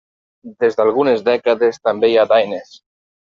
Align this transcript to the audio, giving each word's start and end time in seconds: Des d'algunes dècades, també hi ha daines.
Des 0.63 0.77
d'algunes 0.77 1.21
dècades, 1.27 1.79
també 1.89 2.11
hi 2.13 2.17
ha 2.23 2.27
daines. 2.35 2.73